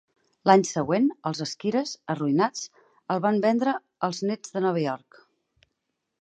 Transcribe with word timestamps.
L'any 0.51 0.61
següent, 0.67 1.03
els 1.29 1.41
Squires, 1.49 1.91
arruïnats, 2.13 2.63
el 3.17 3.21
van 3.27 3.39
vendre 3.45 3.75
als 4.09 4.23
Nets 4.31 4.57
de 4.57 4.65
Nova 4.69 4.83
York. 4.87 5.21